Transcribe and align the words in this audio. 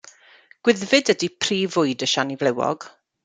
Gwyddfid 0.67 1.11
ydy 1.15 1.29
prif 1.45 1.77
fwyd 1.77 2.07
y 2.09 2.11
siani 2.15 2.39
flewog. 2.45 2.89